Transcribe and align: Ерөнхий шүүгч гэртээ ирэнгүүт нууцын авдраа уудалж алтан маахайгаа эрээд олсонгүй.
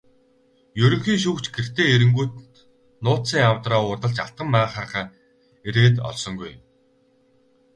Ерөнхий 0.83 1.17
шүүгч 1.23 1.45
гэртээ 1.55 1.87
ирэнгүүт 1.95 2.33
нууцын 3.03 3.41
авдраа 3.51 3.81
уудалж 3.87 4.17
алтан 4.25 4.47
маахайгаа 4.53 5.05
эрээд 5.67 5.95
олсонгүй. 6.09 6.53